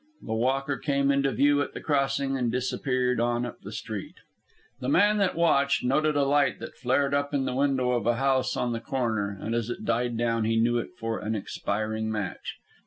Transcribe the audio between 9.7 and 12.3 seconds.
died down he knew it for an expiring